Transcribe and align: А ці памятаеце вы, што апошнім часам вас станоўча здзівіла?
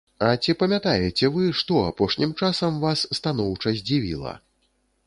А 0.27 0.29
ці 0.43 0.53
памятаеце 0.61 1.29
вы, 1.35 1.43
што 1.61 1.77
апошнім 1.91 2.35
часам 2.43 2.83
вас 2.87 3.05
станоўча 3.21 3.77
здзівіла? 3.81 4.37